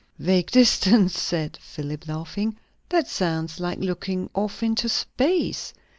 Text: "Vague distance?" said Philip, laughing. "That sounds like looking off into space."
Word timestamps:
"Vague 0.17 0.49
distance?" 0.49 1.15
said 1.21 1.57
Philip, 1.61 2.07
laughing. 2.07 2.57
"That 2.89 3.07
sounds 3.07 3.59
like 3.59 3.77
looking 3.77 4.31
off 4.33 4.63
into 4.63 4.89
space." 4.89 5.75